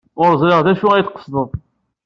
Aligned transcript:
Ur 0.23 0.31
ẓriɣ 0.41 0.59
d 0.65 0.67
acu 0.71 0.87
ay 0.93 1.03
d-tqesdeḍ. 1.03 1.49